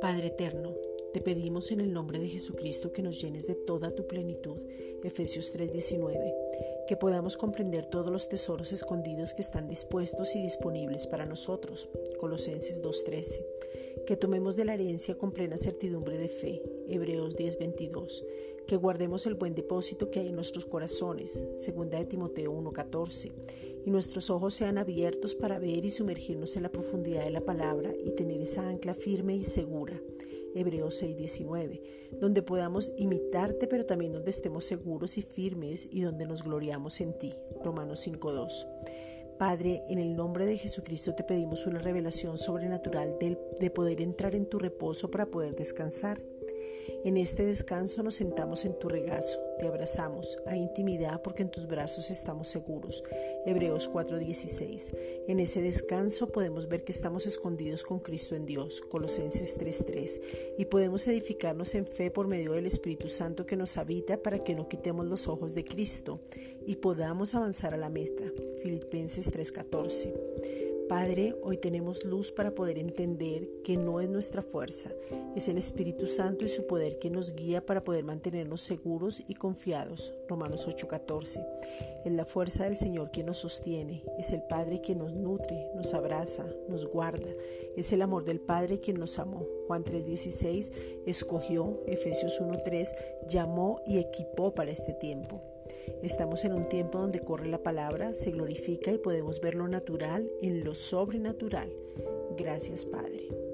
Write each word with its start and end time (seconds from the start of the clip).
Padre 0.00 0.28
eterno, 0.28 0.74
te 1.12 1.20
pedimos 1.20 1.72
en 1.72 1.80
el 1.80 1.92
nombre 1.92 2.18
de 2.18 2.28
Jesucristo 2.28 2.92
que 2.92 3.02
nos 3.02 3.20
llenes 3.20 3.46
de 3.46 3.54
toda 3.54 3.94
tu 3.94 4.06
plenitud, 4.06 4.56
Efesios 5.02 5.52
3:19, 5.52 6.34
que 6.86 6.96
podamos 6.96 7.36
comprender 7.36 7.86
todos 7.86 8.12
los 8.12 8.28
tesoros 8.28 8.72
escondidos 8.72 9.32
que 9.32 9.42
están 9.42 9.68
dispuestos 9.68 10.36
y 10.36 10.42
disponibles 10.42 11.06
para 11.06 11.26
nosotros, 11.26 11.88
Colosenses 12.18 12.80
2:13, 12.80 13.44
que 14.06 14.16
tomemos 14.16 14.54
de 14.54 14.64
la 14.64 14.74
herencia 14.74 15.16
con 15.16 15.32
plena 15.32 15.58
certidumbre 15.58 16.18
de 16.18 16.28
fe, 16.28 16.62
Hebreos 16.88 17.36
10:22, 17.36 18.24
que 18.70 18.76
guardemos 18.76 19.26
el 19.26 19.34
buen 19.34 19.56
depósito 19.56 20.12
que 20.12 20.20
hay 20.20 20.28
en 20.28 20.36
nuestros 20.36 20.64
corazones, 20.64 21.44
2 21.56 21.90
de 21.90 22.04
Timoteo 22.04 22.52
1:14, 22.52 23.32
y 23.84 23.90
nuestros 23.90 24.30
ojos 24.30 24.54
sean 24.54 24.78
abiertos 24.78 25.34
para 25.34 25.58
ver 25.58 25.84
y 25.84 25.90
sumergirnos 25.90 26.54
en 26.54 26.62
la 26.62 26.70
profundidad 26.70 27.24
de 27.24 27.30
la 27.30 27.40
palabra 27.40 27.92
y 28.04 28.12
tener 28.12 28.40
esa 28.40 28.68
ancla 28.68 28.94
firme 28.94 29.34
y 29.34 29.42
segura. 29.42 30.00
Hebreos 30.54 31.02
6:19, 31.02 31.82
donde 32.20 32.42
podamos 32.42 32.92
imitarte, 32.96 33.66
pero 33.66 33.86
también 33.86 34.12
donde 34.12 34.30
estemos 34.30 34.66
seguros 34.66 35.18
y 35.18 35.22
firmes 35.22 35.88
y 35.90 36.02
donde 36.02 36.26
nos 36.26 36.44
gloriamos 36.44 37.00
en 37.00 37.18
ti. 37.18 37.34
Romanos 37.64 37.98
5:2. 38.06 38.68
Padre, 39.36 39.82
en 39.88 39.98
el 39.98 40.14
nombre 40.14 40.46
de 40.46 40.58
Jesucristo 40.58 41.16
te 41.16 41.24
pedimos 41.24 41.66
una 41.66 41.80
revelación 41.80 42.38
sobrenatural 42.38 43.16
de 43.18 43.70
poder 43.70 44.00
entrar 44.00 44.36
en 44.36 44.46
tu 44.46 44.60
reposo 44.60 45.10
para 45.10 45.26
poder 45.26 45.56
descansar. 45.56 46.22
En 47.04 47.16
este 47.16 47.44
descanso 47.46 48.02
nos 48.02 48.16
sentamos 48.16 48.64
en 48.64 48.78
tu 48.78 48.88
regazo, 48.88 49.38
te 49.58 49.66
abrazamos, 49.66 50.38
hay 50.46 50.60
intimidad 50.60 51.22
porque 51.22 51.42
en 51.42 51.50
tus 51.50 51.66
brazos 51.66 52.10
estamos 52.10 52.48
seguros. 52.48 53.02
Hebreos 53.46 53.88
4:16. 53.88 54.92
En 55.26 55.40
ese 55.40 55.62
descanso 55.62 56.28
podemos 56.28 56.68
ver 56.68 56.82
que 56.82 56.92
estamos 56.92 57.26
escondidos 57.26 57.84
con 57.84 58.00
Cristo 58.00 58.34
en 58.34 58.44
Dios, 58.44 58.80
Colosenses 58.80 59.56
3:3, 59.58 60.20
y 60.58 60.66
podemos 60.66 61.06
edificarnos 61.06 61.74
en 61.74 61.86
fe 61.86 62.10
por 62.10 62.26
medio 62.26 62.52
del 62.52 62.66
Espíritu 62.66 63.08
Santo 63.08 63.46
que 63.46 63.56
nos 63.56 63.76
habita 63.76 64.22
para 64.22 64.44
que 64.44 64.54
no 64.54 64.68
quitemos 64.68 65.06
los 65.06 65.26
ojos 65.28 65.54
de 65.54 65.64
Cristo 65.64 66.20
y 66.66 66.76
podamos 66.76 67.34
avanzar 67.34 67.72
a 67.74 67.78
la 67.78 67.88
meta, 67.88 68.24
Filipenses 68.62 69.30
3:14. 69.32 70.69
Padre, 70.90 71.36
hoy 71.44 71.56
tenemos 71.56 72.04
luz 72.04 72.32
para 72.32 72.50
poder 72.50 72.76
entender 72.76 73.48
que 73.62 73.76
no 73.76 74.00
es 74.00 74.08
nuestra 74.08 74.42
fuerza, 74.42 74.90
es 75.36 75.46
el 75.46 75.56
Espíritu 75.56 76.08
Santo 76.08 76.44
y 76.44 76.48
su 76.48 76.66
poder 76.66 76.98
que 76.98 77.10
nos 77.10 77.36
guía 77.36 77.64
para 77.64 77.84
poder 77.84 78.02
mantenernos 78.02 78.62
seguros 78.62 79.22
y 79.28 79.36
confiados. 79.36 80.12
Romanos 80.28 80.66
8:14. 80.66 81.46
Es 82.04 82.12
la 82.12 82.24
fuerza 82.24 82.64
del 82.64 82.76
Señor 82.76 83.12
quien 83.12 83.26
nos 83.26 83.36
sostiene, 83.36 84.02
es 84.18 84.32
el 84.32 84.42
Padre 84.42 84.80
quien 84.80 84.98
nos 84.98 85.14
nutre, 85.14 85.70
nos 85.76 85.94
abraza, 85.94 86.44
nos 86.68 86.86
guarda, 86.86 87.30
es 87.76 87.92
el 87.92 88.02
amor 88.02 88.24
del 88.24 88.40
Padre 88.40 88.80
quien 88.80 88.98
nos 88.98 89.20
amó. 89.20 89.46
Juan 89.68 89.84
3:16 89.84 90.72
escogió, 91.06 91.84
Efesios 91.86 92.40
1:3 92.40 92.96
llamó 93.28 93.80
y 93.86 93.98
equipó 93.98 94.56
para 94.56 94.72
este 94.72 94.92
tiempo. 94.94 95.40
Estamos 96.02 96.44
en 96.44 96.52
un 96.52 96.68
tiempo 96.68 96.98
donde 96.98 97.20
corre 97.20 97.48
la 97.48 97.62
palabra, 97.62 98.14
se 98.14 98.30
glorifica 98.30 98.90
y 98.90 98.98
podemos 98.98 99.40
ver 99.40 99.54
lo 99.54 99.68
natural 99.68 100.30
en 100.40 100.64
lo 100.64 100.74
sobrenatural. 100.74 101.70
Gracias 102.36 102.84
Padre. 102.86 103.49